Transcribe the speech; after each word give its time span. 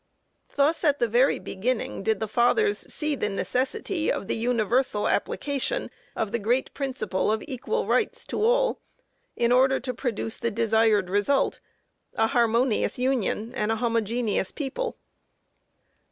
Thus, 0.55 0.83
at 0.83 0.97
the 0.97 1.07
very 1.07 1.37
beginning, 1.37 2.01
did 2.01 2.19
the 2.19 2.27
fathers 2.27 2.91
see 2.91 3.13
the 3.13 3.29
necessity 3.29 4.11
of 4.11 4.27
the 4.27 4.35
universal 4.35 5.07
application 5.07 5.91
of 6.15 6.31
the 6.31 6.39
great 6.39 6.73
principle 6.73 7.31
of 7.31 7.43
equal 7.47 7.85
rights 7.85 8.25
to 8.25 8.43
all 8.43 8.79
in 9.35 9.51
order 9.51 9.79
to 9.81 9.93
produce 9.93 10.39
the 10.39 10.49
desired 10.49 11.07
result 11.11 11.59
a 12.15 12.25
harmonious 12.25 12.97
union 12.97 13.53
and 13.53 13.71
a 13.71 13.75
homogeneous 13.75 14.51
people. 14.51 14.97